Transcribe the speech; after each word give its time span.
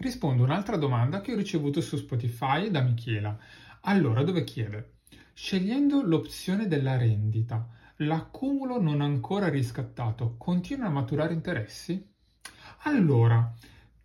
rispondo 0.00 0.42
un'altra 0.42 0.76
domanda 0.76 1.20
che 1.20 1.32
ho 1.32 1.36
ricevuto 1.36 1.80
su 1.80 1.96
Spotify 1.96 2.70
da 2.70 2.80
Michela. 2.80 3.38
Allora, 3.82 4.22
dove 4.22 4.44
chiede? 4.44 4.94
Scegliendo 5.34 6.02
l'opzione 6.02 6.66
della 6.66 6.96
rendita, 6.96 7.68
l'accumulo 7.96 8.80
non 8.80 9.02
ancora 9.02 9.48
riscattato 9.48 10.36
continua 10.38 10.86
a 10.86 10.90
maturare 10.90 11.34
interessi? 11.34 12.02
Allora, 12.84 13.54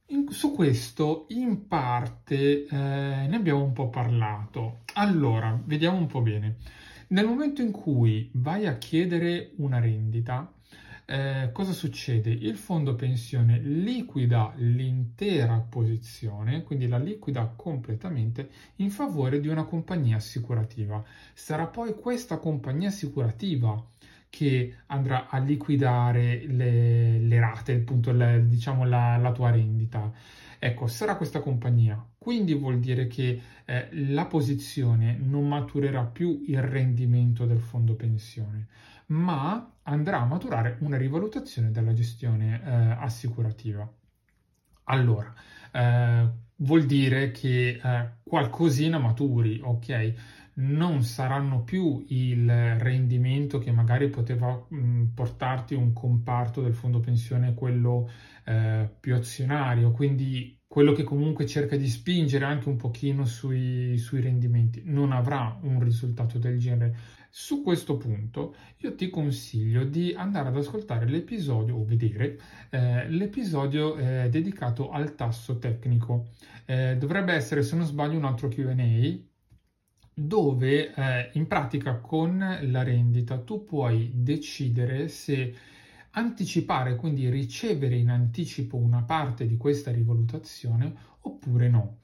in, 0.07 0.29
su 0.29 0.51
questo 0.51 1.27
in 1.29 1.65
parte 1.67 2.65
eh, 2.65 2.67
ne 2.67 3.35
abbiamo 3.35 3.63
un 3.63 3.71
po' 3.71 3.89
parlato. 3.89 4.81
Allora, 4.95 5.57
vediamo 5.63 5.97
un 5.97 6.07
po' 6.07 6.21
bene. 6.21 6.57
Nel 7.07 7.25
momento 7.25 7.61
in 7.61 7.71
cui 7.71 8.29
vai 8.33 8.67
a 8.67 8.77
chiedere 8.77 9.53
una 9.57 9.79
rendita, 9.79 10.54
eh, 11.07 11.49
cosa 11.53 11.71
succede? 11.71 12.31
Il 12.31 12.57
fondo 12.57 12.95
pensione 12.95 13.59
liquida 13.59 14.53
l'intera 14.55 15.59
posizione, 15.59 16.63
quindi 16.63 16.87
la 16.87 16.97
liquida 16.97 17.53
completamente 17.55 18.49
in 18.77 18.89
favore 18.89 19.39
di 19.39 19.47
una 19.47 19.65
compagnia 19.65 20.17
assicurativa. 20.17 21.03
Sarà 21.33 21.67
poi 21.67 21.93
questa 21.93 22.37
compagnia 22.37 22.89
assicurativa 22.89 23.81
che 24.35 24.79
andrà 24.87 25.29
a 25.29 25.37
liquidare 25.37 26.45
le, 26.45 27.19
le 27.19 27.39
rate, 27.39 27.75
appunto, 27.75 28.11
le, 28.11 28.45
diciamo 28.49 28.83
la, 28.83 29.15
la, 29.15 29.31
tua 29.31 29.49
rendita. 29.49 30.11
Ecco, 30.59 30.87
sarà 30.87 31.15
questa 31.15 31.39
compagnia. 31.39 32.05
Quindi 32.17 32.53
vuol 32.53 32.79
dire 32.79 33.07
che 33.07 33.41
eh, 33.63 33.87
la 33.91 34.25
posizione 34.25 35.17
non 35.17 35.47
maturerà 35.47 36.03
più 36.03 36.43
il 36.47 36.61
rendimento 36.61 37.45
del 37.45 37.61
fondo 37.61 37.95
pensione, 37.95 38.67
ma 39.07 39.71
andrà 39.83 40.19
a 40.19 40.25
maturare 40.25 40.79
una 40.81 40.97
rivalutazione 40.97 41.71
della 41.71 41.93
gestione 41.93 42.61
eh, 42.61 42.71
assicurativa. 42.99 43.89
Allora, 44.87 45.33
eh, 45.71 46.29
vuol 46.57 46.83
dire 46.83 47.31
che 47.31 47.79
eh, 47.81 48.09
qualcosina 48.21 48.97
maturi, 48.97 49.61
ok? 49.63 50.13
Non 50.57 51.03
saranno 51.03 51.63
più 51.63 52.05
il 52.09 52.77
rendimento 52.79 53.59
che 53.59 53.71
magari 53.71 54.09
poteva 54.09 54.65
mh, 54.69 55.07
portarti 55.13 55.73
un 55.73 55.91
comparto 55.93 56.61
del 56.61 56.73
fondo 56.73 56.99
pensione, 56.99 57.53
quello 57.53 58.09
eh, 58.45 58.89
più 58.99 59.15
azionario, 59.15 59.91
quindi 59.91 60.57
quello 60.65 60.93
che 60.93 61.03
comunque 61.03 61.45
cerca 61.45 61.75
di 61.75 61.87
spingere 61.87 62.45
anche 62.45 62.69
un 62.69 62.77
pochino 62.77 63.25
sui, 63.25 63.97
sui 63.97 64.21
rendimenti. 64.21 64.81
Non 64.85 65.11
avrà 65.11 65.57
un 65.61 65.81
risultato 65.83 66.37
del 66.37 66.57
genere 66.59 66.97
su 67.37 67.61
questo 67.61 67.97
punto 67.97 68.55
io 68.77 68.95
ti 68.95 69.09
consiglio 69.09 69.83
di 69.83 70.13
andare 70.15 70.47
ad 70.47 70.55
ascoltare 70.55 71.05
l'episodio 71.05 71.75
o 71.75 71.83
vedere 71.83 72.39
eh, 72.69 73.09
l'episodio 73.09 73.97
eh, 73.97 74.29
dedicato 74.29 74.89
al 74.89 75.15
tasso 75.15 75.57
tecnico. 75.57 76.29
Eh, 76.65 76.95
dovrebbe 76.97 77.33
essere, 77.33 77.61
se 77.61 77.75
non 77.75 77.85
sbaglio, 77.85 78.17
un 78.17 78.23
altro 78.23 78.47
QA 78.47 78.73
dove 80.17 80.93
eh, 80.93 81.29
in 81.33 81.45
pratica 81.45 81.97
con 81.97 82.37
la 82.61 82.83
rendita 82.83 83.37
tu 83.39 83.65
puoi 83.65 84.11
decidere 84.13 85.09
se 85.09 85.53
anticipare, 86.11 86.95
quindi 86.95 87.29
ricevere 87.29 87.97
in 87.97 88.09
anticipo 88.09 88.77
una 88.77 89.03
parte 89.03 89.45
di 89.45 89.57
questa 89.57 89.91
rivalutazione 89.91 90.95
oppure 91.21 91.67
no. 91.67 91.97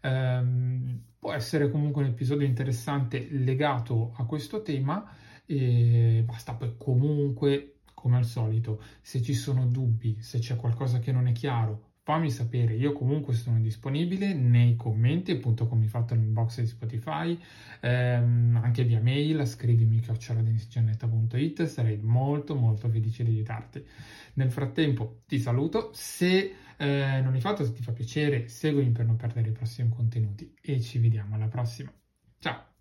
Um, 0.00 1.02
può 1.18 1.32
essere 1.32 1.70
comunque 1.70 2.02
un 2.02 2.08
episodio 2.08 2.46
interessante 2.46 3.28
legato 3.30 4.14
a 4.16 4.24
questo 4.24 4.62
tema 4.62 5.06
e 5.44 6.22
basta 6.24 6.54
poi 6.54 6.74
comunque 6.78 7.80
come 7.92 8.16
al 8.16 8.24
solito 8.24 8.80
se 9.00 9.20
ci 9.20 9.34
sono 9.34 9.66
dubbi 9.66 10.18
se 10.20 10.38
c'è 10.38 10.54
qualcosa 10.54 11.00
che 11.00 11.10
non 11.10 11.26
è 11.26 11.32
chiaro 11.32 11.87
fammi 12.08 12.30
sapere, 12.30 12.72
io 12.72 12.94
comunque 12.94 13.34
sono 13.34 13.60
disponibile 13.60 14.32
nei 14.32 14.76
commenti, 14.76 15.32
appunto 15.32 15.66
come 15.66 15.82
hai 15.82 15.90
fatto 15.90 16.14
nell'inbox 16.14 16.60
di 16.60 16.66
Spotify, 16.66 17.38
ehm, 17.80 18.58
anche 18.62 18.82
via 18.84 18.98
mail, 18.98 19.46
scrivimi 19.46 20.00
chioccioladenisgiannetta.it, 20.00 21.64
sarei 21.64 21.98
molto 21.98 22.54
molto 22.54 22.88
felice 22.88 23.24
di 23.24 23.32
aiutarti. 23.32 23.84
Nel 24.34 24.50
frattempo 24.50 25.20
ti 25.26 25.38
saluto, 25.38 25.90
se 25.92 26.54
eh, 26.78 27.20
non 27.22 27.34
hai 27.34 27.40
fatto, 27.42 27.62
se 27.62 27.74
ti 27.74 27.82
fa 27.82 27.92
piacere, 27.92 28.48
seguimi 28.48 28.90
per 28.90 29.04
non 29.04 29.16
perdere 29.16 29.50
i 29.50 29.52
prossimi 29.52 29.90
contenuti 29.90 30.54
e 30.62 30.80
ci 30.80 30.98
vediamo 30.98 31.34
alla 31.34 31.48
prossima. 31.48 31.92
Ciao! 32.38 32.77